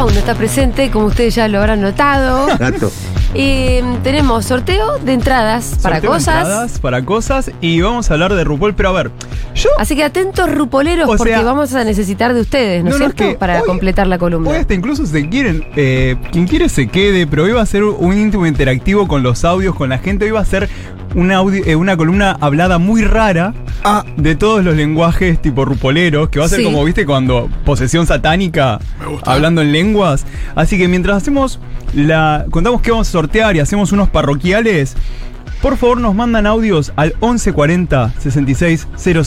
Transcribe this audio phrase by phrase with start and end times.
[0.00, 2.46] Fauno está presente, como ustedes ya lo habrán notado.
[2.58, 2.90] Gato.
[3.32, 6.36] Eh, tenemos sorteo de entradas para Sorteo de cosas.
[6.40, 9.12] entradas para cosas y vamos a hablar de RuPaul, pero a ver,
[9.54, 12.96] yo Así que atentos rupoleros O porque sea- vamos a necesitar de ustedes, ¿no, No,
[12.96, 13.32] es no, es cierto?
[13.34, 14.50] que para hoy- completar la columna.
[14.50, 17.84] Hoy hasta incluso se quieren, eh, quien quiere se quede, pero hoy va a ser
[17.84, 20.24] un íntimo interactivo con los audios, con la gente.
[20.24, 20.68] Hoy va a ser
[21.14, 26.28] una, audio- eh, una columna hablada muy rara Ah, de todos los lenguajes tipo rupoleros,
[26.28, 26.64] que va a ser Sí.
[26.64, 28.78] como, viste, cuando posesión satánica,
[29.24, 30.26] hablando en lenguas.
[30.54, 31.58] Así que mientras hacemos
[31.94, 32.44] la.
[32.50, 34.96] contamos qué vamos a sortear y hacemos unos parroquiales.
[35.62, 39.22] Por favor, nos mandan audios al 1140 66 000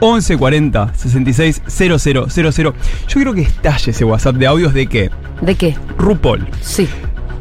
[0.00, 2.74] 1140 66 000 Yo
[3.14, 5.10] quiero que estalle ese WhatsApp de audios de que
[5.40, 5.76] ¿De qué?
[5.98, 6.46] RuPaul.
[6.60, 6.88] Sí.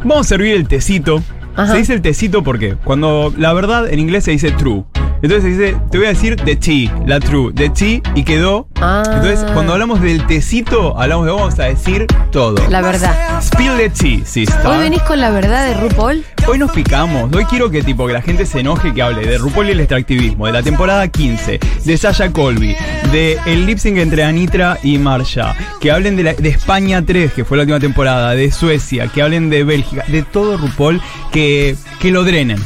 [0.03, 1.21] Vamos a servir el tecito.
[1.55, 1.71] Ajá.
[1.73, 4.83] Se dice el tecito porque cuando la verdad en inglés se dice true.
[5.25, 8.67] Entonces dice, te voy a decir the tea, la true, the tea y quedó.
[8.75, 9.01] Ah.
[9.05, 12.57] Entonces cuando hablamos del tecito, hablamos de vamos a decir todo.
[12.69, 13.41] La verdad.
[13.41, 14.65] Spill the tea, sister.
[14.67, 16.23] Hoy venís con la verdad de RuPaul.
[16.47, 17.33] Hoy nos picamos.
[17.33, 19.79] Hoy quiero que tipo que la gente se enoje que hable de RuPaul y el
[19.79, 22.75] extractivismo, de la temporada 15, de Sasha Colby,
[23.11, 27.33] de el lip sync entre Anitra y Marsha, que hablen de, la- de España 3,
[27.33, 31.75] que fue la última temporada, de Suecia, que hablen de Bélgica, de todo RuPaul, que,
[31.99, 32.59] que lo drenen.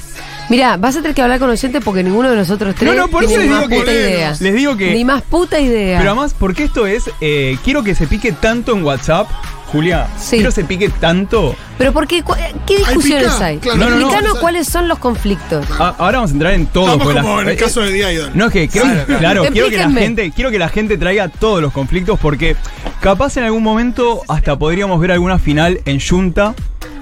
[0.49, 3.07] Mira, vas a tener que hablar con oyentes porque ninguno de nosotros tres No, no,
[3.07, 4.35] por eso tiene les ni más digo que- idea.
[4.39, 5.99] les digo que- Ni más puta idea.
[5.99, 9.27] Pero además, porque esto es, eh, quiero que se pique tanto en WhatsApp,
[9.67, 10.37] Julia, Sí.
[10.37, 11.55] quiero que se pique tanto.
[11.77, 12.23] Pero ¿por qué?
[12.23, 12.33] ¿Cu-
[12.65, 13.59] ¿Qué discusiones hay?
[13.59, 14.35] Claro, No, no, no.
[14.41, 15.63] Cuáles son los conflictos.
[15.79, 16.85] A- ahora vamos a entrar en todo.
[16.85, 18.31] Estamos porque la- como en el eh, caso de Diadon.
[18.33, 19.45] No, es que creo, Claro, claro, claro.
[19.53, 22.55] quiero que la gente, quiero que la gente traiga todos los conflictos porque
[22.99, 26.55] capaz en algún momento hasta podríamos ver alguna final en Junta.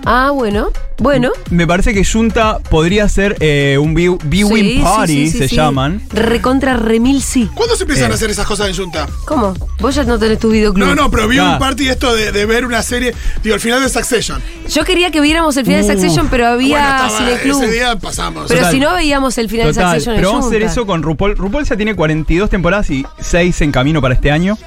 [0.10, 0.70] Ah, bueno.
[1.00, 1.32] Bueno.
[1.52, 5.48] Me parece que Junta podría ser eh, un view- viewing Sí, party, sí, sí, se
[5.50, 5.56] sí.
[5.58, 6.02] llaman.
[6.12, 7.50] Recontra remil sí.
[7.54, 8.14] ¿Cuándo se empiezan Eh.
[8.14, 9.06] a hacer esas cosas en Junta?
[9.26, 9.54] ¿Cómo?
[9.80, 10.88] Vos ya no tenés tu videoclub.
[10.88, 11.52] No, no, pero vi Ah.
[11.54, 13.14] un party esto de, de ver una serie,
[13.44, 14.42] digo, el final de Succession.
[14.70, 15.92] Yo quería que viéramos el final de Uh.
[15.92, 17.64] Succession, pero había bueno, estaba, Cineclub.
[17.64, 18.46] ese día pasamos.
[18.48, 18.74] Pero Total.
[18.74, 20.72] si no veíamos el final de Total, Succession en pero vamos a hacer Junta.
[20.72, 21.36] eso con RuPaul.
[21.38, 24.58] RuPaul ya tiene 42 temporadas y 6 en camino para este año.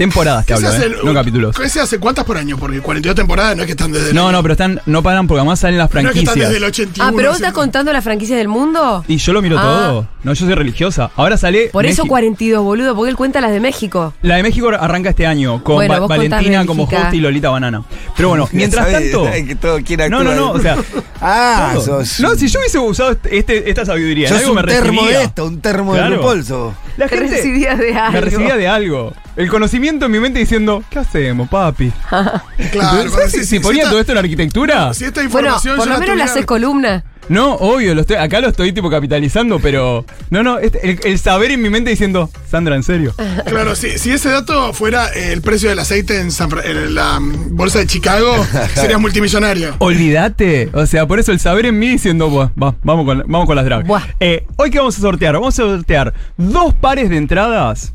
[0.00, 1.56] Temporadas que ¿Qué se hablo, hace eh, no capítulos.
[1.56, 2.56] ¿Qué se hace cuántas por año?
[2.56, 4.14] Porque 42 temporadas no es que están desde.
[4.14, 6.24] No, el, no, pero están, no paran porque además salen las No es que están
[6.34, 6.48] franquicias.
[6.48, 7.04] desde el 81.
[7.08, 9.04] Ah, pero vos estás contando las franquicias del mundo.
[9.08, 9.62] Y yo lo miro Ah.
[9.62, 10.08] todo.
[10.22, 11.10] No, yo soy religiosa.
[11.16, 11.68] Ahora sale.
[11.72, 12.08] Por eso México.
[12.08, 14.14] 42, boludo, porque él cuenta las de México.
[14.22, 17.50] La de México arranca este año con Bueno, Va- vos Valentina como host y Lolita
[17.50, 17.82] Banana.
[18.16, 19.24] Pero bueno, mientras Sabe- tanto.
[19.26, 20.76] sabe que todo quiere No, no, no, o sea.
[21.22, 22.18] Ah, sos.
[22.20, 25.18] No, si yo hubiese usado este, esta sabiduría, en sos algo un me termo recibía.
[25.18, 26.10] de esto, un termo Claro.
[26.12, 26.74] de RuPaul sos.
[26.96, 28.12] La Te gente recibía de algo.
[28.12, 29.12] me recibía de algo.
[29.40, 31.90] El conocimiento en mi mente diciendo, ¿qué hacemos, papi?
[32.10, 34.92] Claro, ¿Sabes pero si, si- si si ponía esta- todo esto en arquitectura?
[34.94, 37.04] Si esta Bueno, información por yo lo menos haces columna.
[37.30, 40.04] No, obvio, lo estoy, acá lo estoy tipo capitalizando, pero.
[40.30, 43.14] No, no, este- el, el saber en mi mente diciendo, Sandra, ¿en serio?
[43.46, 47.78] Claro, si, si ese dato fuera el precio del aceite en, San en la bolsa
[47.78, 49.74] de Chicago, serías multimillonario.
[49.78, 50.70] Olvídate.
[50.74, 53.56] O sea, por eso el saber en mí diciendo, "Buah, va, vamos, con, vamos con
[53.56, 53.88] las drags.
[54.18, 57.94] Eh, hoy que vamos a sortear, vamos a sortear dos pares de entradas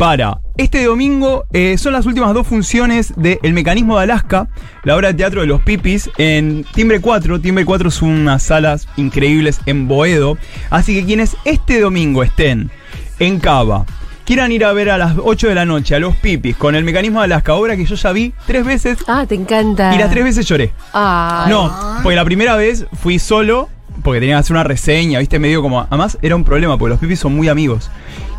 [0.00, 1.44] para este domingo.
[1.52, 4.48] eh, son las últimas dos funciones de El Mecanismo de Alaska,
[4.82, 7.38] la obra de teatro de los Pipis, en Timbre 4.
[7.42, 10.38] Timbre 4 son unas salas increíbles en Boedo.
[10.70, 12.70] Así que quienes este domingo estén
[13.18, 13.84] en Cava,
[14.24, 16.84] quieran ir a ver a las 8 de la noche a los Pipis con El
[16.84, 19.94] Mecanismo de Alaska, obra que yo ya vi tres veces Ah, te encanta.
[19.94, 20.72] y las tres veces lloré.
[20.94, 21.50] Ay.
[21.50, 21.70] No,
[22.02, 23.68] porque la primera vez fui solo,
[24.02, 25.80] porque tenía que hacer una reseña, viste, medio como.
[25.82, 27.90] Además, era un problema, porque los pipis son muy amigos.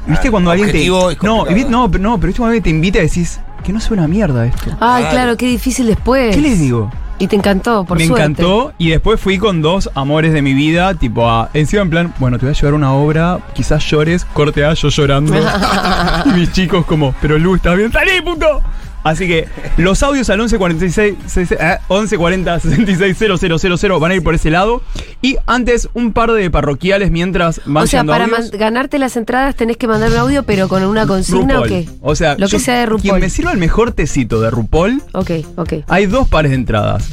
[0.07, 0.87] ¿Viste Ah, cuando alguien te.
[0.87, 3.93] No, no, pero no, pero viste cuando alguien te invita y decís, que no sea
[3.93, 4.71] una mierda esto.
[4.79, 5.09] Ay, Claro.
[5.09, 6.35] claro, qué difícil después.
[6.35, 6.91] ¿Qué les digo?
[7.19, 8.23] Y te encantó, por Me suerte.
[8.23, 11.51] encantó y después fui con dos amores de mi vida, tipo a.
[11.53, 14.89] Encima en plan, bueno, te voy a llevar una obra, quizás llores, corte A, yo
[14.89, 15.35] llorando.
[16.25, 17.91] y mis chicos como, pero Lu, ¿estás bien?
[17.91, 18.63] ¡Salí, puto!
[19.03, 21.15] Así que los audios al 1146,
[21.51, 24.81] eh, 1140 660000 van a ir por ese lado.
[25.21, 28.51] Y antes, un par de parroquiales mientras van O sea, para audios.
[28.51, 31.63] ganarte las entradas tenés que mandar un audio, pero con una consigna RuPaul.
[31.65, 31.89] o qué?
[32.01, 33.01] O sea, lo que sea de RuPaul.
[33.01, 35.73] Quien me sirva el mejor tecito de RuPaul, Ok, ok.
[35.87, 37.09] hay dos pares de entradas.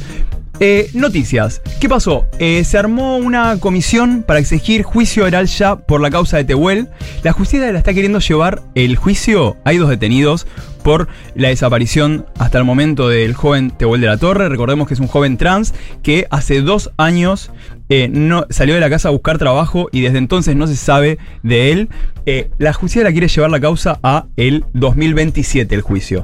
[0.61, 1.61] Eh, noticias.
[1.79, 2.27] ¿Qué pasó?
[2.37, 6.89] Eh, se armó una comisión para exigir juicio oral ya por la causa de Tehuel.
[7.23, 9.55] La justicia la está queriendo llevar el juicio.
[9.63, 10.47] Hay dos detenidos
[10.83, 14.49] por la desaparición hasta el momento del joven Tehuel de la Torre.
[14.49, 15.73] Recordemos que es un joven trans
[16.03, 17.51] que hace dos años
[17.87, 21.19] eh, no, salió de la casa a buscar trabajo y desde entonces no se sabe
[21.41, 21.89] de él.
[22.25, 26.23] Eh, la justicia la quiere llevar la causa a el 2027, el juicio.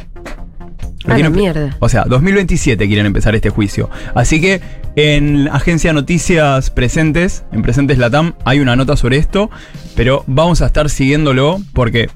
[1.06, 1.78] Lo A la quieren empe- mierda.
[1.80, 3.90] O sea, 2027 quieren empezar este juicio.
[4.16, 4.62] Así que
[4.96, 9.50] en Agencia Noticias Presentes, en Presentes Latam, hay una nota sobre esto,
[9.96, 12.10] pero vamos a estar siguiéndolo porque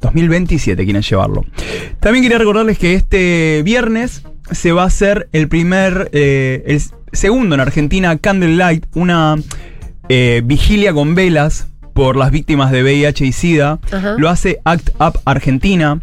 [0.00, 1.44] 2027 quieren llevarlo.
[2.00, 6.80] También quería recordarles que este viernes se va a hacer el primer, eh, el
[7.12, 9.36] segundo en Argentina, Candlelight, una
[10.08, 13.78] eh, vigilia con velas por las víctimas de VIH y SIDA.
[13.92, 14.14] Ajá.
[14.16, 16.00] Lo hace Act Up Argentina.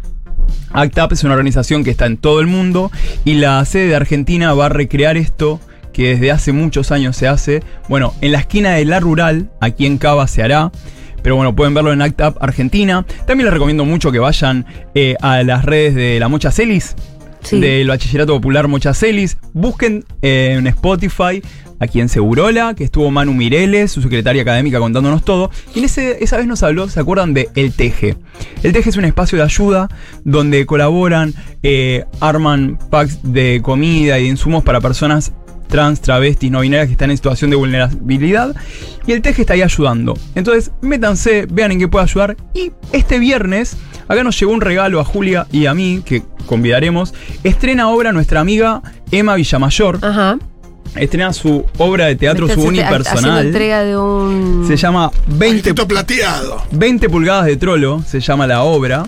[0.72, 2.90] ACT UP es una organización que está en todo el mundo
[3.24, 5.60] y la sede de Argentina va a recrear esto
[5.92, 7.62] que desde hace muchos años se hace.
[7.88, 10.70] Bueno, en la esquina de La Rural, aquí en Cava se hará.
[11.22, 13.04] Pero bueno, pueden verlo en ACT UP Argentina.
[13.26, 16.94] También les recomiendo mucho que vayan eh, a las redes de la Mocha Celis,
[17.42, 17.60] Sí.
[17.60, 19.36] del Bachillerato Popular Mocha Celis.
[19.52, 21.42] Busquen eh, en Spotify
[21.80, 25.50] aquí en Segurola, que estuvo Manu Mireles, su secretaria académica, contándonos todo.
[25.74, 28.16] Y en ese, esa vez nos habló, ¿se acuerdan de El Teje?
[28.62, 29.88] El Teje es un espacio de ayuda
[30.24, 35.32] donde colaboran, eh, arman packs de comida y de insumos para personas
[35.68, 38.56] trans, travestis, no binarias que están en situación de vulnerabilidad.
[39.06, 40.18] Y el Teje está ahí ayudando.
[40.34, 42.36] Entonces, métanse, vean en qué puede ayudar.
[42.54, 43.76] Y este viernes,
[44.08, 47.14] acá nos llegó un regalo a Julia y a mí, que convidaremos.
[47.44, 49.98] Estrena obra nuestra amiga Emma Villamayor.
[50.02, 50.38] Ajá.
[50.96, 53.46] Estrena su obra de teatro, su unipersonal.
[53.46, 54.64] entrega de un.
[54.66, 56.62] Se llama 20, Patito plateado.
[56.72, 59.04] 20 pulgadas de trolo, se llama la obra.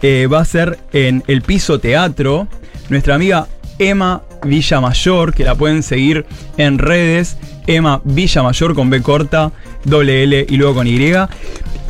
[0.00, 2.46] Eh, va a ser en el piso teatro.
[2.88, 3.48] Nuestra amiga
[3.78, 6.26] Emma Villamayor, que la pueden seguir
[6.56, 7.36] en redes.
[7.66, 9.52] Emma Villamayor con B corta,
[9.84, 11.12] doble L y luego con Y.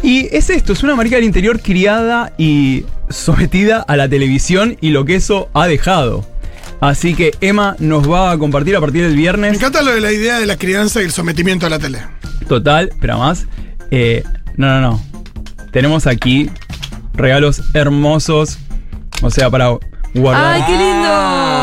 [0.03, 4.91] Y es esto, es una marica del interior criada y sometida a la televisión y
[4.91, 6.27] lo que eso ha dejado.
[6.81, 9.55] Así que Emma nos va a compartir a partir del Me viernes.
[9.55, 11.99] encanta lo de la idea de la crianza y el sometimiento a la tele.
[12.49, 13.47] Total, pero además,
[13.91, 14.23] eh,
[14.57, 15.03] no, no, no.
[15.73, 16.51] Tenemos aquí
[17.15, 18.59] regalos hermosos.
[19.23, 19.77] O sea, para
[20.15, 20.55] guardar.
[20.55, 21.58] ¡Ay, qué lindo!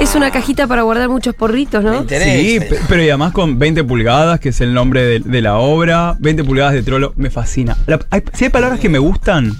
[0.00, 2.02] Es una cajita para guardar muchos porritos, ¿no?
[2.02, 5.56] Sí, pe- pero y además con 20 pulgadas, que es el nombre de, de la
[5.56, 6.16] obra.
[6.20, 7.76] 20 pulgadas de trolo, me fascina.
[7.86, 9.56] La- hay- si hay palabras que me gustan,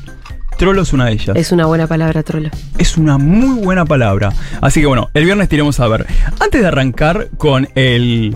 [0.56, 1.37] trolo es una de ellas.
[1.37, 2.50] Es una buena palabra, trolo.
[2.79, 4.32] Es una muy buena palabra.
[4.61, 6.06] Así que bueno, el viernes te iremos a ver.
[6.38, 8.34] Antes de arrancar con el.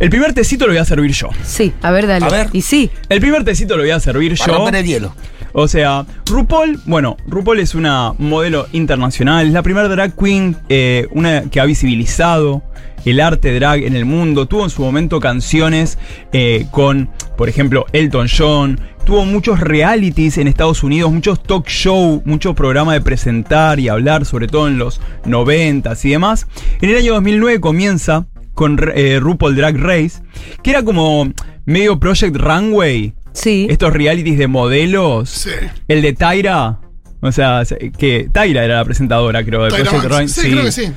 [0.00, 1.28] El primer tecito lo voy a servir yo.
[1.44, 2.26] Sí, a ver, dale.
[2.26, 2.48] A ver.
[2.52, 2.90] Y sí.
[3.08, 4.58] El primer tecito lo voy a servir Para yo.
[4.58, 5.14] romper el hielo.
[5.52, 11.06] O sea, RuPaul, bueno, RuPaul es una modelo internacional, es la primera drag queen eh,
[11.10, 12.62] una que ha visibilizado
[13.04, 14.46] el arte drag en el mundo.
[14.46, 15.98] Tuvo en su momento canciones
[16.32, 18.80] eh, con, por ejemplo, Elton John.
[19.04, 24.24] Tuvo muchos realities en Estados Unidos, muchos talk show, muchos programas de presentar y hablar,
[24.24, 26.46] sobre todo en los 90 y demás.
[26.80, 30.22] En el año 2009 comienza con eh, RuPaul Drag Race,
[30.62, 31.28] que era como
[31.64, 33.66] medio Project Runway Sí.
[33.70, 35.30] estos realities de modelos.
[35.30, 35.50] Sí.
[35.88, 36.78] El de Tyra.
[37.20, 37.62] O sea,
[37.96, 40.18] que Tyra era la presentadora, creo, de Tyra Project Banks.
[40.18, 40.28] Run.
[40.28, 40.92] Sí, creo que sí.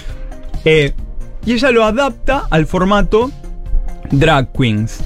[0.65, 0.93] Eh,
[1.45, 3.31] y ella lo adapta al formato
[4.11, 5.03] Drag Queens.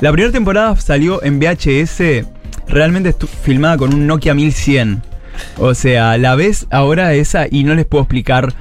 [0.00, 2.26] La primera temporada salió en VHS,
[2.66, 5.02] realmente filmada con un Nokia 1100.
[5.58, 8.52] O sea, la ves ahora esa y no les puedo explicar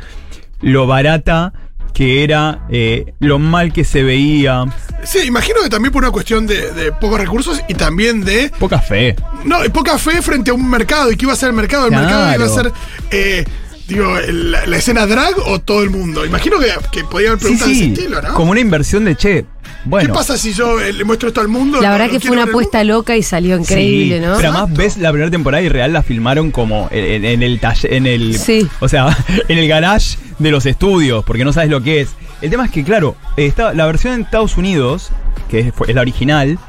[0.62, 1.54] lo barata
[1.98, 4.66] que era, eh, lo mal que se veía.
[5.04, 8.52] Sí, imagino que también por una cuestión de, de pocos recursos y también de.
[8.60, 9.16] Poca fe.
[9.46, 11.12] No, y poca fe frente a un mercado.
[11.12, 11.88] ¿Y qué iba a ser el mercado?
[11.88, 12.72] El mercado iba a ser.
[13.10, 13.44] eh,
[13.88, 16.26] digo, la, la escena drag o todo el mundo.
[16.26, 17.82] Imagino que, que podía haber Sí, preguntas de sí.
[17.84, 18.34] ese estilo, ¿no?
[18.34, 19.46] Como una inversión de che.
[19.86, 20.10] Bueno.
[20.10, 21.80] ¿Qué pasa si yo eh, le muestro esto al mundo?
[21.82, 24.36] La ¿Lo- verdad que fue una apuesta loca y salió increíble, Sí, ¿no?
[24.38, 27.60] Pero además ves la primera temporada y real la filmaron como en, en- en el
[27.60, 28.38] taller, en el.
[28.38, 28.68] Sí.
[28.82, 29.16] O sea,
[29.48, 32.10] en el garage de los estudios, porque no sabes lo que es.
[32.42, 35.10] El tema es que, claro, está, la versión en Estados Unidos,
[35.50, 36.60] que es, fue- es la original,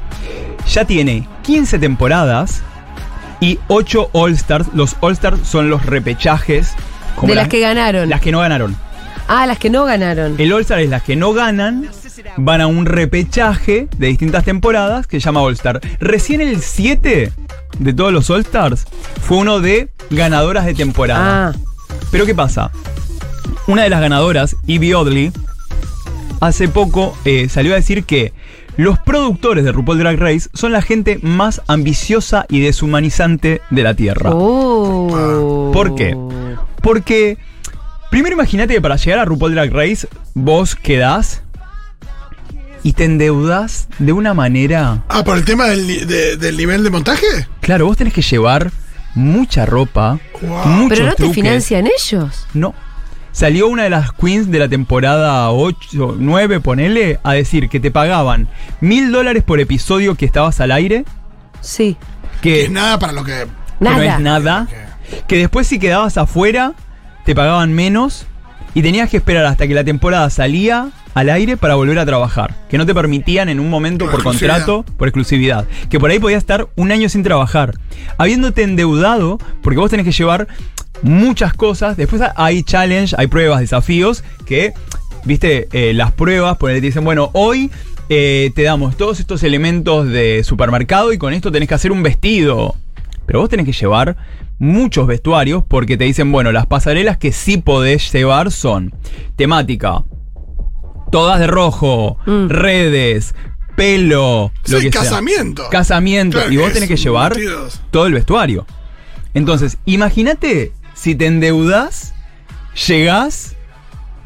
[0.71, 2.61] ya tiene 15 temporadas
[3.41, 4.67] y 8 All Stars.
[4.73, 6.71] Los All Stars son los repechajes.
[7.19, 8.09] Como De las que ganaron.
[8.09, 8.75] Las que no ganaron.
[9.27, 10.35] Ah, las que no ganaron.
[10.39, 11.87] El All Star es las que no ganan,
[12.37, 15.79] van a un repechaje de distintas temporadas que se llama All Star.
[15.99, 17.31] Recién el 7
[17.77, 18.85] de todos los All Stars
[19.21, 21.49] fue uno de ganadoras de temporada.
[21.49, 21.53] Ah,
[22.11, 22.71] Pero ¿qué pasa?
[23.67, 25.31] Una de las ganadoras, Evie Oddly,
[26.41, 28.33] hace poco eh, salió a decir que
[28.77, 33.93] los productores de RuPaul Drag Race son la gente más ambiciosa y deshumanizante de la
[33.93, 34.31] Tierra.
[34.33, 35.69] oh.
[35.71, 36.15] ¿Por qué?
[36.81, 37.37] Porque,
[38.09, 41.41] primero imagínate que para llegar a RuPaul Drag Race, vos quedás
[42.83, 45.03] y te endeudas de una manera.
[45.09, 47.25] Ah, por el tema del, de- del nivel de montaje.
[47.61, 48.71] Claro, vos tenés que llevar
[49.15, 50.65] mucha ropa, Wow.
[50.67, 52.47] muchos Pero no te financian ellos.
[52.53, 52.73] No.
[53.31, 57.91] Salió una de las queens de la temporada 8, 9, ponele, a decir que te
[57.91, 58.47] pagaban
[58.81, 61.05] mil dólares por episodio que estabas al aire,
[61.61, 61.97] Sí.
[62.41, 63.31] Que que es nada para lo que.
[63.33, 63.45] que
[63.81, 64.15] no Nada.
[64.15, 64.75] es nada, que
[65.27, 66.73] después si quedabas afuera
[67.25, 68.25] te pagaban menos
[68.73, 72.55] y tenías que esperar hasta que la temporada salía al aire para volver a trabajar,
[72.69, 76.39] que no te permitían en un momento Por contrato, por exclusividad, que por ahí podías
[76.39, 77.75] estar un año sin trabajar,
[78.17, 80.47] habiéndote endeudado, porque vos tenés que llevar
[81.01, 84.73] muchas cosas, después hay challenge, hay pruebas, desafíos, que,
[85.25, 87.71] viste, eh, las pruebas, por ahí te dicen, bueno, hoy
[88.09, 92.01] eh, te damos todos estos elementos de supermercado y con esto tenés que hacer un
[92.01, 92.75] vestido.
[93.25, 94.17] Pero vos tenés que llevar
[94.59, 98.93] muchos vestuarios porque te dicen, bueno, las pasarelas que sí podés llevar son
[99.35, 100.03] temática,
[101.11, 102.49] todas de rojo, Mm.
[102.49, 103.33] redes,
[103.75, 105.01] pelo, Sí, lo que sea.
[105.01, 105.63] casamiento.
[105.71, 106.37] Casamiento.
[106.37, 107.35] Claro y vos tenés que llevar
[107.91, 108.65] todo el vestuario.
[109.33, 112.13] Entonces, imagínate si te endeudas,
[112.87, 113.55] llegás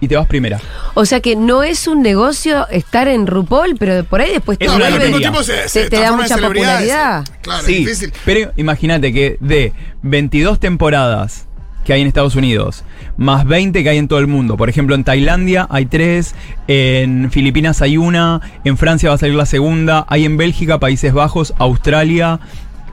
[0.04, 0.60] y te vas primera.
[0.94, 4.70] O sea que no es un negocio estar en RuPaul, pero por ahí después Es
[4.70, 7.24] una vuelve- tiempo se, te, se te da mucha popularidad.
[7.42, 8.14] Claro, sí, es difícil.
[8.26, 11.48] pero imagínate que de 22 temporadas
[11.86, 12.84] que hay en Estados Unidos,
[13.18, 14.56] más 20 que hay en todo el mundo.
[14.56, 16.34] Por ejemplo, en Tailandia hay 3,
[16.68, 21.12] en Filipinas hay una, en Francia va a salir la segunda, hay en Bélgica, Países
[21.14, 22.40] Bajos, Australia,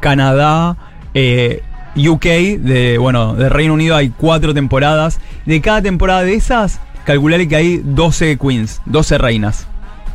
[0.01, 0.77] Canadá,
[1.15, 1.63] eh,
[1.97, 5.21] UK, de, bueno, de Reino Unido hay 4 temporadas.
[5.47, 9.67] De cada temporada de esas, calcularle que hay 12 queens, 12 reinas.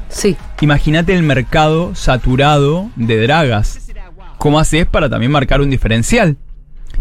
[0.09, 0.37] Sí.
[0.61, 3.91] Imagínate el mercado saturado de dragas.
[4.37, 6.37] ¿Cómo haces para también marcar un diferencial?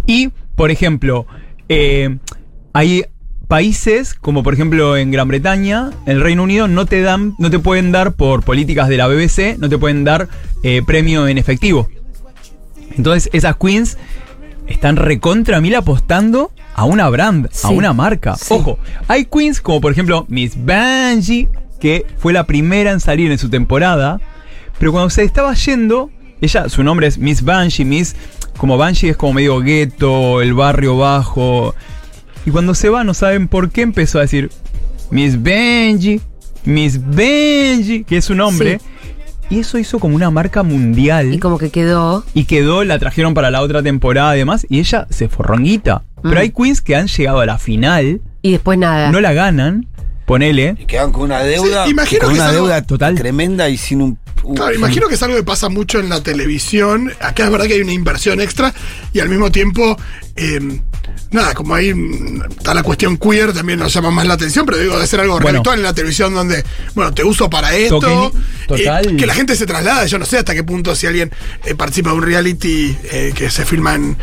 [0.06, 1.26] Y, por ejemplo,
[1.68, 2.18] eh,
[2.72, 3.04] hay
[3.48, 7.58] países como por ejemplo en Gran Bretaña, el Reino Unido, no te dan, no te
[7.58, 10.28] pueden dar por políticas de la BBC, no te pueden dar
[10.62, 11.88] eh, premio en efectivo.
[12.96, 13.98] Entonces esas queens
[14.66, 18.36] están recontra mil apostando a una brand, a una marca.
[18.36, 18.54] Sí.
[18.54, 18.78] Ojo,
[19.08, 21.48] hay queens como por ejemplo Miss Banji,
[21.80, 24.20] que fue la primera en salir en su temporada,
[24.78, 28.16] pero cuando se estaba yendo, ella, su nombre es Miss Banshee, Miss,
[28.56, 31.74] como Banshee es como medio gueto, el barrio bajo.
[32.44, 34.50] Y cuando se va, no saben por qué empezó a decir
[35.10, 36.20] Miss Benji,
[36.64, 38.80] Miss Benji, que es su nombre.
[39.50, 41.32] Y eso hizo como una marca mundial.
[41.34, 42.24] Y como que quedó.
[42.34, 46.02] Y quedó, la trajeron para la otra temporada además, y ella se forronguita.
[46.22, 46.38] Pero Mm.
[46.38, 49.10] hay queens que han llegado a la final, Y después nada.
[49.10, 49.86] no la ganan,
[50.26, 50.76] ponele.
[50.78, 51.84] Y quedan con una deuda.
[51.84, 53.14] Sí, imagino con que una es algo- deuda Total.
[53.14, 54.18] tremenda y sin un.
[54.42, 57.12] un- Claro, imagino que es algo que pasa mucho en la televisión.
[57.20, 58.74] Acá es verdad que hay una inversión extra
[59.12, 59.96] y al mismo tiempo,
[60.36, 60.80] eh,
[61.30, 64.78] nada, como ahí mm, está la cuestión queer, también nos llama más la atención, pero
[64.78, 65.62] digo, debe ser algo Bueno.
[65.72, 68.32] en la televisión donde, bueno, te uso para esto.
[68.68, 69.06] Total.
[69.10, 71.30] eh, que la gente se traslada, yo no sé hasta qué punto si alguien
[71.64, 74.16] eh, participa de un reality eh, que se filma en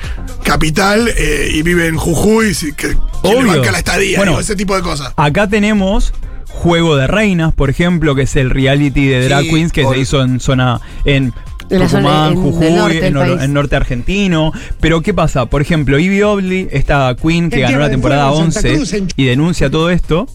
[0.43, 2.93] Capital eh, y vive en Jujuy, si- que, que
[3.23, 3.47] le Obvio.
[3.47, 4.31] banca la estadía, Bueno.
[4.33, 5.13] digo, ese tipo de cosas.
[5.15, 6.13] Acá tenemos
[6.49, 9.95] Juego de Reinas, por ejemplo, que es el reality de drag Sí, queens que por-
[9.95, 11.33] se hizo en zona en
[11.79, 13.41] Zona- Tucumán, en Jujuy, norte en, nor- país.
[13.43, 14.51] en norte argentino.
[14.79, 15.45] Pero ¿qué pasa?
[15.47, 18.93] Por ejemplo, Ivy Obley, esta queen que ganó la temporada Fuego, en Santa 11 Cruz,
[18.93, 20.27] en y denuncia todo esto,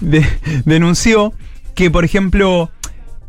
[0.00, 0.26] de-
[0.64, 1.32] denunció
[1.74, 2.70] que, por ejemplo,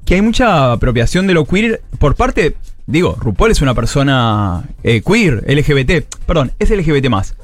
[0.06, 2.56] que hay mucha apropiación de lo queer por parte,
[2.88, 7.36] digo, RuPaul es una persona eh, queer, LGBT, perdón, es LGBT más.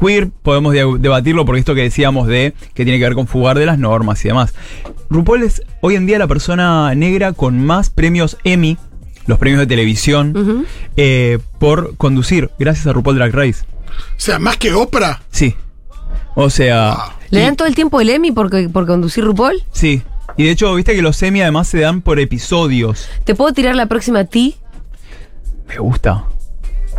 [0.00, 3.58] Queer, podemos de- debatirlo porque esto que decíamos de que tiene que ver con fugar
[3.58, 4.52] de las normas y demás.
[5.08, 8.76] RuPaul es hoy en día la persona negra con más premios Emmy,
[9.26, 10.66] los premios de televisión,
[10.96, 13.64] eh, por conducir, gracias a RuPaul Drag Race.
[14.16, 15.22] O sea, más que Oprah.
[15.30, 15.54] Sí.
[16.34, 17.16] O sea.
[17.30, 19.62] ¿Le dan todo el tiempo el Emmy por, por conducir RuPaul?
[19.72, 20.02] Sí.
[20.36, 23.08] Y de hecho, viste que los Emmy además se dan por episodios.
[23.24, 24.56] ¿Te puedo tirar la próxima a ti?
[25.66, 26.24] Me gusta.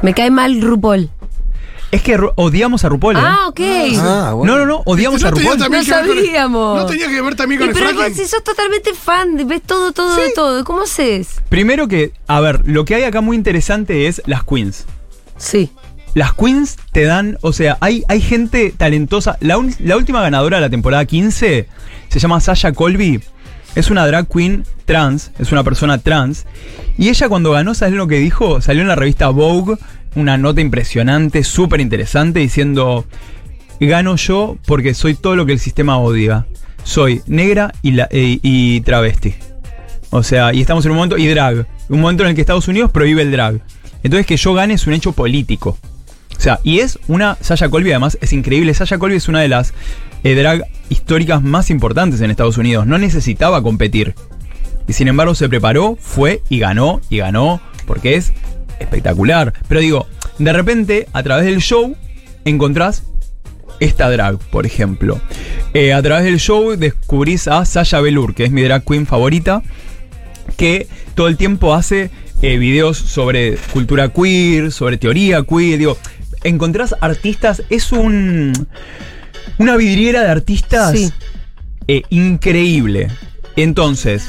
[0.02, 1.10] Me cae mal RuPaul.
[1.92, 3.16] Es que odiamos a RuPaul.
[3.16, 3.20] ¿eh?
[3.22, 3.60] Ah, ok.
[4.00, 4.54] Ah, bueno.
[4.58, 5.58] No, no, no, odiamos No a RuPaul.
[5.58, 6.78] también No con sabíamos.
[6.82, 9.62] no tenía que ver también Y con el pero vos, si sos totalmente fan, ves
[9.66, 10.64] todo, todo de todo.
[10.66, 11.42] ¿Cómo haces?
[11.50, 14.86] Primero que, a ver, lo que hay acá muy interesante es las queens.
[15.38, 15.72] Sí.
[16.14, 19.38] Las queens te dan, o sea, hay, hay gente talentosa.
[19.40, 21.68] La, un- la última ganadora de la temporada 15
[22.10, 23.22] se llama Sasha Colby.
[23.76, 26.46] Es una drag queen trans, es una persona trans.
[26.98, 28.60] Y ella cuando ganó, ¿sabes lo que dijo?
[28.62, 29.78] Salió en la revista Vogue
[30.18, 33.06] una nota impresionante, súper interesante, diciendo,
[33.80, 36.48] gano yo porque soy todo lo que el sistema odia.
[36.84, 39.36] Soy negra y, la- y- y travesti.
[40.10, 42.68] O sea, y estamos en un momento, y drag, un momento en el que Estados
[42.68, 43.60] Unidos prohíbe el drag.
[44.04, 45.78] Entonces que yo gane es un hecho político.
[46.38, 49.48] O sea, y es una, Sasha Colby además es increíble, Sasha Colby es una de
[49.50, 49.74] las
[50.24, 54.16] eh, drag históricas más importantes en Estados Unidos, no necesitaba competir.
[54.88, 58.32] Y sin embargo se preparó, fue y ganó, y ganó, porque es
[58.80, 59.54] espectacular.
[59.68, 60.08] Pero digo,
[60.40, 61.96] de repente, a través del show,
[62.46, 63.04] encontrás
[63.80, 65.20] esta drag, por ejemplo.
[65.74, 69.62] Eh, a través del show descubrís a Sasha Velour, que es mi drag queen favorita,
[70.56, 72.10] que todo el tiempo hace
[72.42, 75.78] eh, videos sobre cultura queer, sobre teoría queer.
[75.80, 75.98] Digo,
[76.44, 78.68] encontrás artistas, es un.
[79.60, 81.12] Una vidriera de artistas Sí.
[81.88, 83.08] eh, increíble.
[83.56, 84.28] Entonces,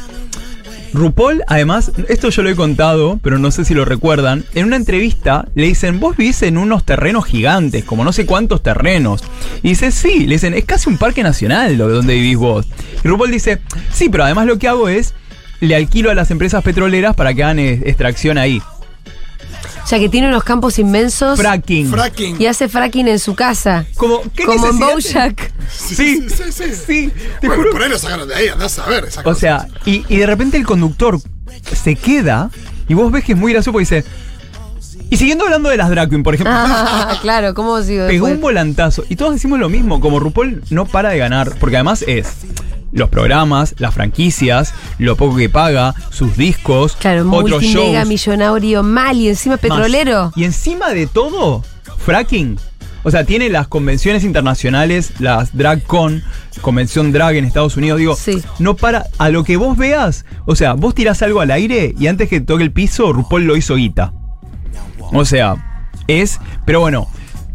[0.93, 4.45] RuPaul, además, esto yo lo he contado, pero no sé si lo recuerdan.
[4.55, 8.63] En una entrevista le dicen, vos vivís en unos terrenos gigantes, como no sé cuántos
[8.63, 9.23] terrenos.
[9.63, 12.67] Y dice, sí, le dicen, es casi un parque nacional donde vivís vos.
[13.05, 13.61] Y RuPaul dice,
[13.93, 15.15] sí, pero además lo que hago es,
[15.61, 18.63] le alquilo a las empresas petroleras para que hagan extracción ahí.
[19.89, 21.89] O sea que tiene unos campos inmensos Fracking.
[21.91, 22.37] Fracking.
[22.39, 23.87] y hace fracking en su casa.
[23.97, 25.51] Como, ¿qué Como en Bojack.
[25.75, 26.65] Sí, sí, sí.
[26.87, 27.73] sí, te Bueno, juro.
[27.73, 29.41] por ahí lo sacaron de ahí, andás a ver esa O cosa.
[29.41, 31.19] sea, y, y de repente el conductor
[31.75, 32.51] se queda
[32.87, 34.05] y vos ves que es muy gracioso porque dice.
[35.09, 38.35] Y siguiendo hablando de las drag queen, por ejemplo, Ah, claro, ¿cómo sigo pegó después?
[38.35, 39.05] un volantazo.
[39.09, 42.27] Y todos decimos lo mismo, como RuPaul no para de ganar, porque además es
[42.93, 47.75] los programas, las franquicias, lo poco que paga, sus discos, Claro, otros shows.
[47.75, 49.61] multimega millonario mal y encima más.
[49.61, 50.33] petrolero.
[50.37, 51.63] Y encima de todo,
[51.99, 52.59] fracking.
[53.05, 56.23] O sea, tiene las convenciones internacionales, las DragCon,
[56.61, 57.99] convención drag en Estados Unidos.
[58.01, 58.43] Digo, Sí.
[58.59, 59.07] no para.
[59.19, 62.41] A lo que vos veas, o sea, vos tirás algo al aire y antes que
[62.41, 64.13] toque el piso, RuPaul lo hizo guita.
[65.13, 66.41] O sea, es.
[66.67, 67.09] Pero bueno,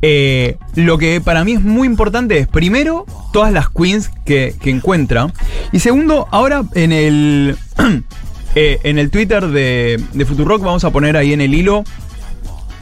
[0.05, 4.69] eh, lo que para mí es muy importante es, primero, todas las queens que, que
[4.69, 5.31] encuentra.
[5.71, 7.57] Y segundo, ahora en el.
[8.55, 11.85] eh, en el Twitter de, de Futurock vamos a poner ahí en el hilo.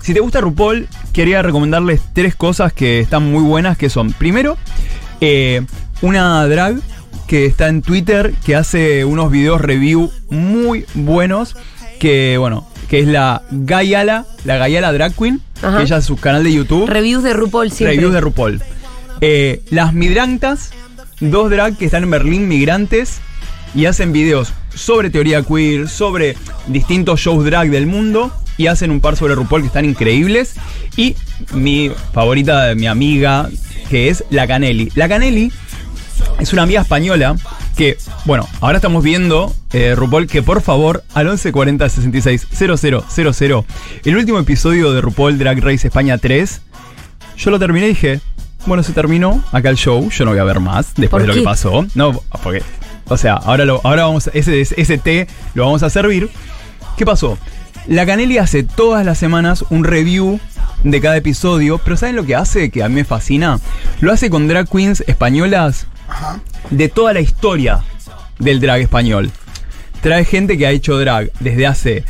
[0.02, 4.58] Si te gusta RuPaul, quería recomendarles tres cosas que están muy buenas, que son, primero,
[5.22, 5.62] eh,
[6.02, 6.78] una drag
[7.28, 11.56] que está en Twitter, que hace unos videos review muy buenos,
[12.00, 15.78] que bueno, que es la Gayala, la Gayala Drag Queen, Ajá.
[15.78, 16.90] que ella es su canal de YouTube.
[16.90, 17.96] Reviews de RuPaul siempre.
[17.96, 18.62] Reviews de RuPaul.
[19.22, 20.72] Eh, las Migrantas,
[21.20, 23.20] dos drag que están en Berlín, migrantes,
[23.76, 26.36] y hacen videos sobre teoría queer, sobre
[26.68, 30.56] distintos shows drag del mundo, y hacen un par sobre RuPaul que están increíbles.
[30.98, 31.16] Y
[31.54, 33.50] mi favorita de mi amiga,
[33.90, 34.92] que es La Canelli.
[34.96, 35.52] La Canelli
[36.40, 37.36] es una amiga española
[37.76, 43.66] que, bueno, ahora estamos viendo, eh, RuPaul, que por favor, al 1140 66 000,
[44.06, 46.62] el último episodio de RuPaul Drag Race España 3,
[47.38, 48.20] yo lo terminé y dije,
[48.66, 51.28] bueno, se terminó acá el show, yo no voy a ver más después ¿Por de
[51.28, 51.40] lo qué?
[51.40, 51.86] que pasó.
[51.96, 52.62] No, porque,
[53.08, 56.30] o sea, ahora, lo, ahora vamos, ese, ese té lo vamos a servir.
[56.98, 57.38] ¿Qué pasó?
[57.88, 60.40] La Canelli hace todas las semanas un review
[60.84, 63.60] de cada episodio, pero ¿saben lo que hace que a mí me fascina?
[64.02, 66.42] Lo hace con drag queens españolas Ajá.
[66.70, 67.84] de toda la historia
[68.38, 69.32] del drag español.
[70.02, 72.04] Trae gente que ha hecho drag desde hace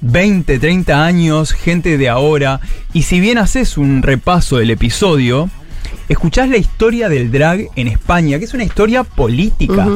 [0.00, 2.60] 20, 30 años, gente de ahora,
[2.92, 5.50] y si bien haces un repaso del episodio,
[6.08, 9.88] escuchás la historia del drag en España, que es una historia política.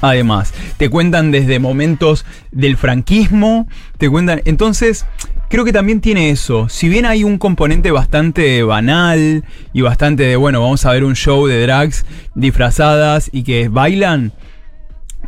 [0.00, 4.40] Además, te cuentan desde momentos del franquismo, te cuentan...
[4.46, 5.04] Entonces,
[5.50, 6.68] creo que también tiene eso.
[6.68, 11.16] Si bien hay un componente bastante banal y bastante de, bueno, vamos a ver un
[11.16, 14.32] show de drags disfrazadas y que bailan,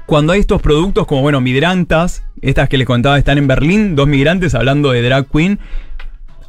[0.07, 4.07] cuando hay estos productos como, bueno, migrantas, estas que les contaba están en Berlín, dos
[4.07, 5.59] migrantes hablando de drag queen,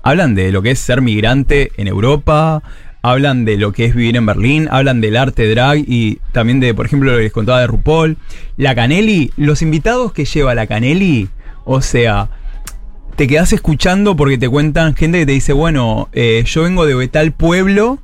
[0.03, 2.61] hablan de lo que es ser migrante en Europa,
[3.01, 6.75] hablan de lo que es vivir en Berlín, hablan del arte drag y también de,
[6.75, 8.17] por ejemplo, lo que les contaba de RuPaul.
[8.55, 11.27] La Canelli, los invitados que lleva la Canelli,
[11.65, 12.29] o sea,
[13.15, 17.07] te quedas escuchando porque te cuentan gente que te dice, bueno, eh, yo vengo de
[17.07, 17.99] tal pueblo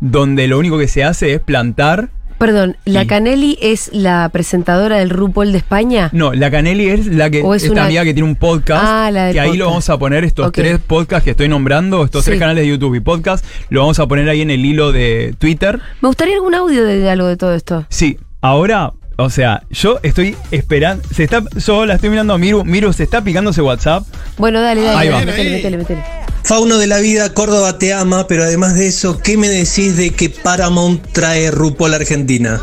[0.00, 2.10] donde lo único que se hace es plantar.
[2.38, 3.06] Perdón, ¿la Sí.
[3.08, 6.08] Canelli es la presentadora del RuPaul de España?
[6.12, 8.84] No, la Canelli es la que ¿O es esta una- amiga que tiene un podcast.
[8.86, 12.04] Ah, la del que ahí lo vamos a poner estos tres podcasts que estoy nombrando,
[12.04, 12.30] estos Sí.
[12.30, 15.34] tres canales de YouTube y podcast, lo vamos a poner ahí en el hilo de
[15.40, 15.80] Twitter.
[16.00, 17.86] Me gustaría algún audio de, de algo de todo esto.
[17.88, 22.64] Sí, ahora, o sea, yo estoy esperando, se está, yo la estoy mirando a Miru,
[22.64, 24.04] Miru se está picándose WhatsApp.
[24.36, 25.18] Bueno, dale, dale, Ahí va.
[25.20, 26.04] metele, metele, metele.
[26.44, 30.10] Fauno de la vida, Córdoba te ama, pero además de eso, ¿qué me decís de
[30.10, 32.60] que Paramount trae RuPaul a Argentina?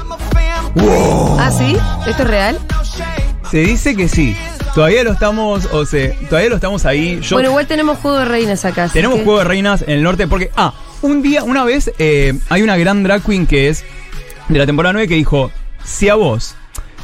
[1.39, 1.75] Ah, ¿sí?
[2.07, 2.59] ¿Esto es real?
[3.51, 4.35] Se dice que sí.
[4.73, 7.19] Todavía lo estamos, o sea, todavía lo estamos ahí.
[7.21, 8.89] Yo, Bueno, igual tenemos Juego de Reinas acá.
[8.91, 12.33] tenemos que- Juego de Reinas en el norte porque, ah, un día, una vez, eh,
[12.49, 13.83] hay una gran drag queen que es
[14.49, 15.51] de la temporada 9 que dijo,
[15.85, 16.55] si a vos,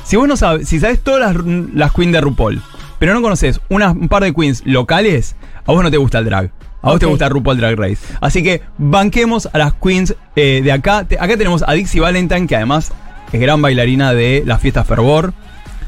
[0.04, 2.62] si vos no sabes, si sabes todas las, las queens de RuPaul,
[3.00, 6.52] pero no conoces un par de queens locales, a vos no te gusta el drag.
[6.84, 8.00] A vos te gusta RuPaul Drag Race.
[8.22, 11.04] Así que banquemos a las queens eh, de acá.
[11.04, 12.92] Te- acá tenemos a Dixie Valentine, que además
[13.32, 15.32] es gran bailarina de las fiestas Fervor.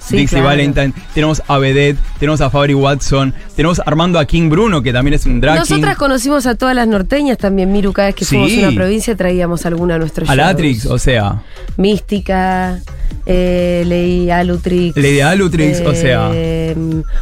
[0.05, 0.47] Sí, Dixie claro.
[0.47, 5.13] Valentine, tenemos a Vedette, tenemos a Fabri Watson, tenemos Armando a King Bruno, que también
[5.13, 5.59] es un drag king.
[5.61, 7.93] Nosotras conocimos a todas las norteñas también, Miru.
[7.93, 8.35] Cada vez que Sí.
[8.35, 10.45] fuimos a una provincia traíamos alguna a nuestros A shows.
[10.45, 11.41] Latrix, o sea,
[11.77, 12.79] Mística,
[13.25, 14.95] eh, Lady Alutrix.
[14.97, 16.31] Lady Alutrix, o sea.
[16.33, 16.75] eh,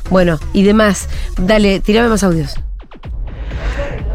[0.10, 1.08] Bueno, y demás.
[1.38, 2.56] Dale, tirame más audios.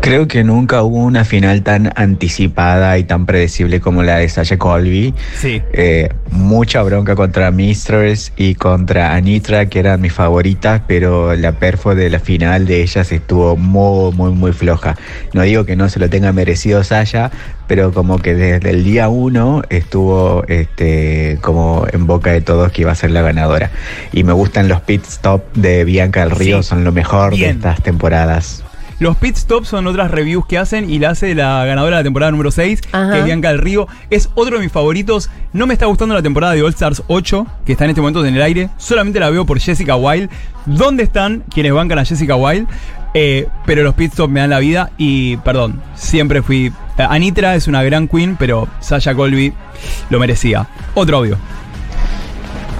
[0.09, 4.57] Creo que nunca hubo una final tan anticipada y tan predecible como la de Sasha
[4.57, 5.14] Colby.
[5.35, 5.62] sí.
[5.73, 11.95] Eh, mucha bronca contra Mistress y contra Anitra, que eran mis favoritas, pero la perfo
[11.95, 14.97] de la final de ellas estuvo muy, muy, muy floja.
[15.33, 17.31] No digo que no se lo tenga merecido Sasha,
[17.69, 22.83] pero como que desde el día uno estuvo este, como en boca de todos que
[22.83, 23.71] iba a ser la ganadora.
[24.12, 26.69] Y me gustan los pit stop de Bianca del Río, Sí.
[26.69, 28.62] son lo mejor de estas temporadas.
[28.98, 32.04] Los pit stops son otras reviews que hacen y la hace la ganadora de la
[32.04, 33.12] temporada número 6, Ajá.
[33.12, 33.87] que es Bianca del Río.
[34.09, 35.28] Es otro de mis favoritos.
[35.52, 38.24] No me está gustando la temporada de All Stars 8, que está en este momento
[38.24, 38.70] en el aire.
[38.78, 40.30] Solamente la veo por Jessica Wilde.
[40.64, 42.66] ¿Dónde están quienes bancan a Jessica Wilde?
[43.12, 46.72] Eh, pero los pit stops me dan la vida y, perdón, siempre fui...
[46.98, 49.52] eh, Anitra es una gran queen, pero Sasha Colby
[50.09, 50.66] lo merecía.
[50.94, 51.37] Otro audio.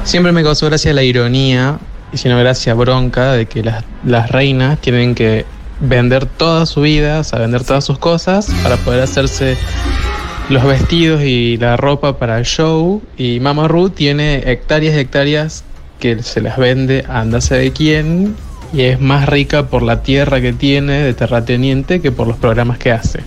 [0.05, 1.79] Siempre me causó gracia la ironía,
[2.13, 5.45] y si no gracia bronca, de que las, las reinas tienen que
[5.81, 9.57] vender toda su vida, o sea, vender todas sus cosas para poder hacerse
[10.49, 13.03] los vestidos y la ropa para el show.
[13.17, 15.65] Y Mama Ru tiene hectáreas y hectáreas
[16.01, 18.35] que se las vende a andase de quién
[18.73, 22.79] y es más rica por la tierra que tiene de terrateniente que por los programas
[22.79, 23.21] que hace.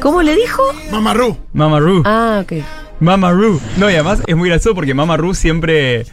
[0.00, 0.62] ¿Cómo le dijo?
[0.90, 1.36] Mamarru.
[1.52, 2.02] Mama Ru.
[2.04, 2.52] Ah, ok.
[3.00, 3.60] Mama Ru.
[3.76, 6.06] No, y además es muy gracioso porque Mama Ru siempre.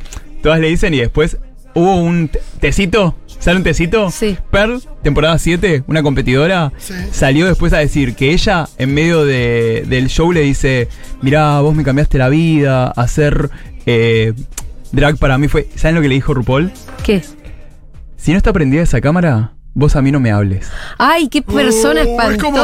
[0.43, 1.37] Todas le dicen y después
[1.73, 3.15] hubo un te- tecito.
[3.39, 4.11] ¿Sale un tecito?
[4.11, 4.37] Sí.
[4.51, 6.93] Pearl, temporada 7, una competidora, Sí.
[7.11, 10.89] salió después a decir que ella, en medio de- del show, le dice:
[11.21, 13.49] Mirá, vos me cambiaste la vida, hacer
[13.85, 14.33] eh,
[14.91, 15.67] drag para mí fue.
[15.75, 16.71] ¿Saben lo que le dijo RuPaul?
[17.03, 17.23] ¿Qué?
[18.17, 20.67] Si no está prendida esa cámara, vos a mí no me hables.
[20.97, 22.35] Ay, qué persona Uh, espantosa.
[22.35, 22.57] Es como,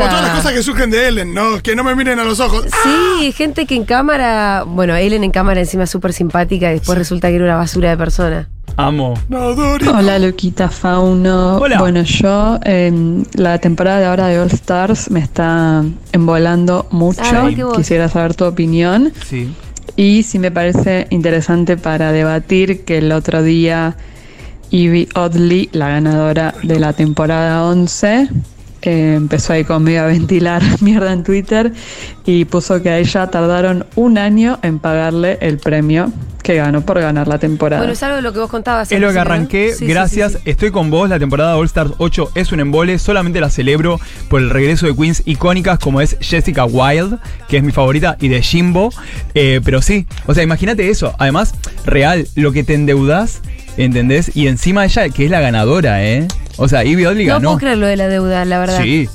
[0.00, 1.62] como todas las cosas que surgen de Ellen, ¿no?
[1.62, 2.64] Que no me miren a los ojos.
[2.82, 6.96] Sí, gente que en cámara, bueno, Ellen en cámara encima es súper simpática y después
[6.96, 8.48] resulta que era una basura de persona.
[8.76, 9.14] Amo.
[9.28, 9.48] No.
[9.48, 11.58] Hola Luquita Fauno.
[11.58, 11.78] Hola.
[11.78, 17.22] Bueno, yo em, la temporada de ahora de All Stars me está embolando mucho.
[17.22, 17.50] Ah.
[17.76, 19.12] Quisiera saber tu opinión.
[19.26, 19.52] Sí.
[19.96, 23.96] Y si me parece interesante para debatir que el otro día
[24.70, 28.28] Evie Oddly, la ganadora de la temporada 11,
[28.82, 31.72] eh, empezó ahí conmigo a ventilar mierda en Twitter
[32.24, 37.00] y puso que a ella tardaron un año en pagarle el premio que ganó por
[37.00, 37.80] ganar la temporada.
[37.82, 38.90] Bueno, es algo de lo que vos contabas.
[38.90, 40.32] Es lo que arranqué, Sí, gracias.
[40.32, 40.50] sí, sí.
[40.50, 41.08] Estoy con vos.
[41.08, 42.98] La temporada All Stars 8 es un embole.
[42.98, 47.18] Solamente la celebro por el regreso de queens icónicas como es Jessica Wilde,
[47.48, 48.92] que es mi favorita, y de Jimbo.
[49.34, 51.14] Eh, pero sí, o sea, imagínate eso.
[51.20, 51.54] Además,
[51.86, 53.40] real, lo que te endeudas,
[53.76, 54.34] ¿entendés?
[54.34, 56.26] Y encima ella, que es la ganadora, ¿eh?
[56.56, 57.48] O sea, Ivy No ganó.
[57.50, 58.80] puedo creer lo de la deuda, la verdad.
[58.82, 59.08] Sí.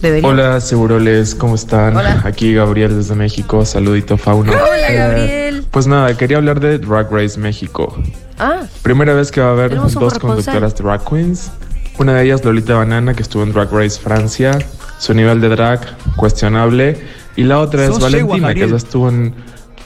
[0.00, 0.28] Debería.
[0.28, 1.96] Hola, Seguroles, ¿cómo están?
[1.96, 2.20] Hola.
[2.24, 4.52] Aquí Gabriel desde México, saludito Fauno.
[4.52, 5.64] Hola, Eh, Gabriel.
[5.70, 7.96] pues nada, quería hablar de Drag Race México.
[8.38, 11.50] Ah, Primera vez que va a haber dos conductoras drag queens.
[11.98, 14.58] Una de ellas, Lolita Banana, que estuvo en Drag Race Francia.
[14.98, 15.80] Su nivel de drag,
[16.16, 16.98] cuestionable.
[17.36, 19.34] Y la otra es Valentina, que ya estuvo en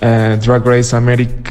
[0.00, 0.96] eh, Drag Race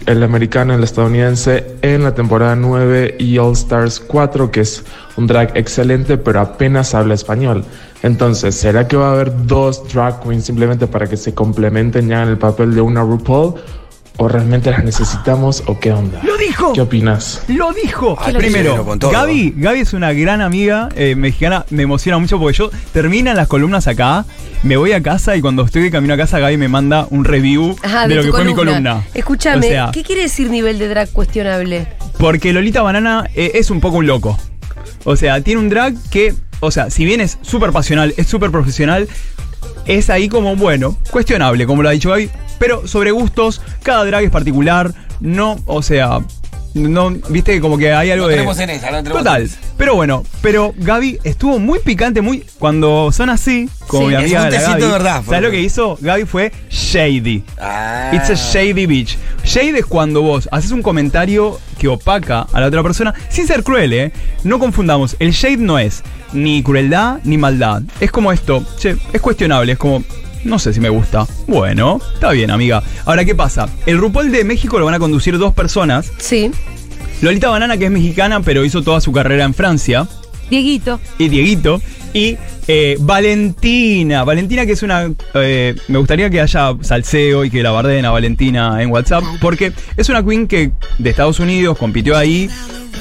[0.05, 4.83] el americano, el estadounidense, en la temporada 9 y All Stars 4, que es
[5.17, 7.65] un drag excelente, pero apenas habla español.
[8.03, 12.23] Entonces, ¿será que va a haber dos drag queens simplemente para que se complementen ya
[12.23, 13.55] en el papel de una RuPaul?
[14.19, 16.19] ¿O realmente las necesitamos o qué onda?
[16.23, 16.73] ¡Lo dijo!
[16.73, 17.43] ¿Qué opinas?
[17.47, 18.17] Lo dijo.
[18.19, 18.83] Ay, Primero.
[18.99, 21.65] Gaby, Gaby es una gran amiga eh, mexicana.
[21.69, 24.25] Me emociona mucho porque yo terminan las columnas acá,
[24.63, 27.25] me voy a casa y cuando estoy de camino a casa, Gaby me manda un
[27.25, 29.03] review Ajá, de, lo que fue mi columna.
[29.13, 31.87] Escúchame, O sea, ¿qué quiere decir nivel de drag cuestionable?
[32.17, 34.37] Porque Lolita Banana eh, es un poco un loco.
[35.03, 38.49] O sea, tiene un drag que, o sea, si bien es súper pasional, es súper
[38.49, 39.07] profesional,
[39.85, 42.29] es ahí como, bueno, cuestionable, como lo ha dicho Gaby.
[42.59, 44.93] Pero sobre gustos, cada drag es particular.
[45.19, 46.19] No, o sea,
[46.73, 48.63] no, viste, como que hay algo No de.
[48.63, 49.41] en esa, no Total.
[49.41, 49.57] en esa.
[49.77, 52.43] Pero bueno, pero Gaby estuvo muy picante, muy.
[52.59, 54.15] Cuando son así, como Sí.
[54.15, 55.97] mi Es un la tecito Gaby, de verdad, ¿Sabes lo que hizo?
[56.01, 57.43] Gaby fue shady.
[57.59, 58.11] Ah.
[58.13, 59.17] It's a shady bitch.
[59.43, 63.63] Shade es cuando vos haces un comentario que opaca a la otra persona, sin ser
[63.63, 64.11] cruel, ¿eh?
[64.43, 65.15] No confundamos.
[65.19, 66.03] El shade no es
[66.33, 67.81] ni crueldad ni maldad.
[67.99, 68.63] Es como esto.
[68.79, 69.73] Che, es cuestionable.
[69.73, 70.03] Es como.
[70.43, 71.27] No sé si me gusta.
[71.47, 72.81] Bueno, está bien, amiga.
[73.05, 73.67] Ahora, ¿qué pasa?
[73.85, 76.11] El RuPaul de México lo van a conducir dos personas.
[76.19, 76.51] Sí.
[77.21, 80.07] Lolita Banana, que es mexicana, pero hizo toda su carrera en Francia.
[80.49, 80.99] Dieguito.
[81.17, 81.81] y Dieguito.
[82.13, 84.23] Y eh, Valentina.
[84.23, 85.11] Valentina, que es una.
[85.35, 89.23] eh, me gustaría que haya salseo y que la barden a Valentina en WhatsApp.
[89.41, 92.49] Porque es una queen que de Estados Unidos compitió ahí.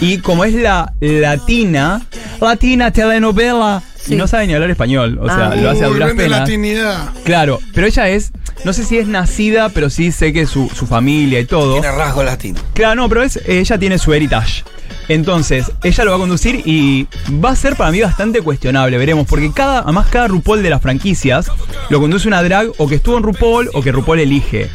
[0.00, 2.06] Y como es la latina,
[2.40, 3.82] latina telenovela.
[4.06, 4.14] Sí.
[4.14, 5.18] Y no sabe ni hablar español.
[5.20, 5.56] O sea, Ah.
[5.56, 6.40] lo hace a Uy, duras penas.
[6.40, 7.10] latinidad.
[7.24, 8.32] Claro, pero ella es.
[8.64, 11.74] No sé si es nacida, pero sí sé que su, su familia y todo.
[11.80, 12.60] Tiene rasgo latino.
[12.74, 14.64] Claro, no, pero es, ella tiene su heritage.
[15.08, 17.06] Entonces, ella lo va a conducir y
[17.44, 20.82] va a ser para mí bastante cuestionable, veremos, porque cada, además cada RuPaul de las
[20.82, 21.46] franquicias
[21.90, 24.68] lo conduce una drag o que estuvo en RuPaul o que RuPaul elige.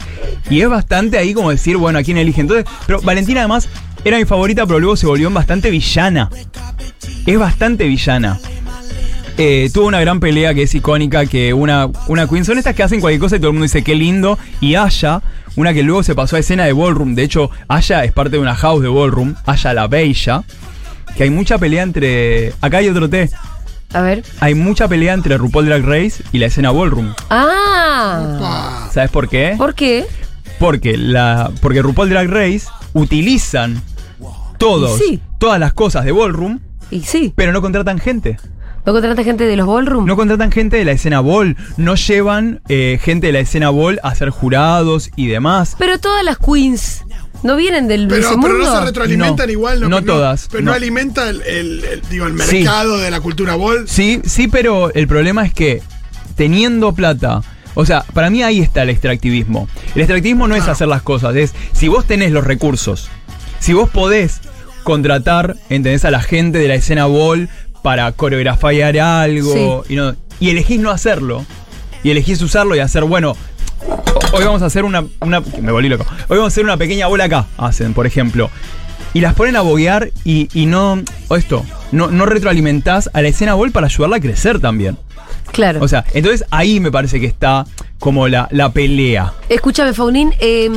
[0.49, 2.39] Y es bastante ahí como decir, bueno, ¿a quién elige?
[2.41, 3.67] Entonces, pero Valentina además
[4.05, 6.29] era mi favorita, pero luego se volvió en bastante villana.
[7.25, 8.39] Es bastante villana.
[9.37, 12.83] Eh, tuvo una gran pelea que es icónica, que una, una queen son estas que
[12.83, 14.37] hacen cualquier cosa y todo el mundo dice qué lindo.
[14.59, 15.21] Y Aya,
[15.55, 17.15] una que luego se pasó a escena de Ballroom.
[17.15, 20.43] De hecho, Aya es parte de una house de Ballroom, Aya la Bella.
[21.15, 22.53] Que hay mucha pelea entre.
[22.61, 23.29] Acá hay otro té.
[23.93, 24.23] A ver.
[24.39, 27.13] Hay mucha pelea entre RuPaul Drag Race y la escena Ballroom.
[27.29, 28.87] Ah.
[28.93, 29.55] ¿Sabes por qué?
[29.57, 30.05] ¿Por qué?
[30.59, 31.51] Porque la.
[31.61, 33.81] Porque RuPaul Drag Race utilizan
[34.57, 35.19] todos, sí.
[35.39, 36.59] todas las cosas de Ballroom,
[36.91, 37.33] Y sí.
[37.35, 38.37] pero no contratan gente.
[38.85, 40.05] ¿No contrata gente de los ballroom?
[40.05, 43.99] No contratan gente de la escena ball, no llevan eh, gente de la escena ball
[44.03, 45.75] a ser jurados y demás.
[45.77, 47.03] Pero todas las queens
[47.43, 48.57] no vienen del Pero, ese pero mundo.
[48.71, 49.89] no se retroalimentan No, igual, ¿no?
[49.89, 50.75] no Pero todas, Pero no, no.
[50.77, 52.55] alimenta el, el- el- digo, el Sí.
[52.57, 53.85] mercado de la cultura bol.
[53.87, 55.81] Sí, sí, pero el problema es que
[56.35, 57.41] teniendo plata,
[57.75, 59.67] o sea, para mí ahí está el extractivismo.
[59.95, 63.09] El extractivismo no es hacer las cosas, es si vos tenés los recursos,
[63.59, 64.41] si vos podés
[64.83, 66.03] contratar, ¿entendés?
[66.05, 67.47] A la gente de la escena ball
[67.81, 71.45] para coreografiar algo y, no, y elegís no hacerlo.
[72.03, 73.35] Y elegís usarlo y hacer, bueno,
[74.33, 76.05] hoy vamos a hacer una, una- Me volví loco.
[76.29, 78.49] Hoy vamos a hacer una pequeña bola acá, hacen, por ejemplo.
[79.13, 81.01] Y las ponen a boguear y, y no.
[81.27, 84.97] O esto, no, no retroalimentás a la escena bol para ayudarla a crecer también.
[85.51, 85.83] Claro.
[85.83, 87.65] O sea, entonces ahí me parece que está
[87.99, 89.33] como la, la pelea.
[89.49, 90.69] Escúchame, Faunín, eh,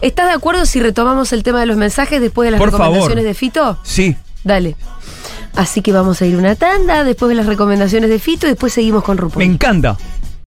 [0.00, 2.86] ¿estás de acuerdo si retomamos el tema de los mensajes después de las Por favor.
[2.86, 3.78] recomendaciones de Fito?
[3.84, 4.16] Sí.
[4.44, 4.74] Dale.
[5.54, 8.72] Así que vamos a ir una tanda, después de las recomendaciones de Fito y después
[8.72, 9.44] seguimos con RuPaul.
[9.44, 9.96] Me encanta.